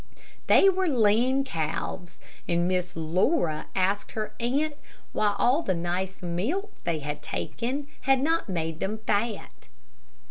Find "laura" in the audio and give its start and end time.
2.95-3.67